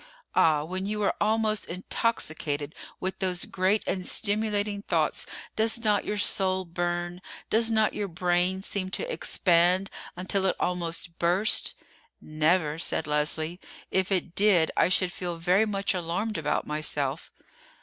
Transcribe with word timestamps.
Ah! 0.33 0.63
when 0.63 0.87
you 0.87 1.03
are 1.03 1.13
almost 1.21 1.65
intoxicated 1.65 2.73
with 2.99 3.19
those 3.19 3.45
great 3.45 3.83
and 3.85 4.03
stimulating 4.03 4.81
thoughts, 4.81 5.27
does 5.55 5.77
not 5.85 6.05
your 6.05 6.17
soul 6.17 6.65
burn, 6.65 7.21
does 7.51 7.69
not 7.69 7.93
you 7.93 8.07
brain 8.07 8.63
seem 8.63 8.89
to 8.89 9.07
expand 9.13 9.91
until 10.15 10.45
it 10.47 10.55
almost 10.59 11.19
bursts?" 11.19 11.75
"Never," 12.19 12.79
said 12.79 13.05
Leslie: 13.05 13.59
"if 13.91 14.11
it 14.11 14.33
did 14.33 14.71
I 14.75 14.89
should 14.89 15.11
feel 15.11 15.35
very 15.35 15.67
much 15.67 15.93
alarmed 15.93 16.39
about 16.39 16.65
myself." 16.65 17.31